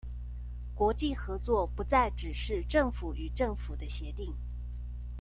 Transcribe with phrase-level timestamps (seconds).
[0.73, 4.35] 國際合作不再只是政府與政府的協定